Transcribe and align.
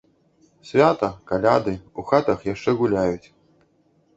Свята, 0.69 1.09
каляды, 1.31 1.73
у 1.99 2.07
хатах 2.09 2.39
яшчэ 2.53 2.77
гуляюць. 2.81 3.27